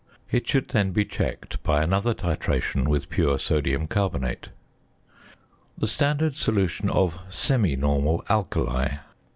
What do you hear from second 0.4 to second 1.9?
should then be checked by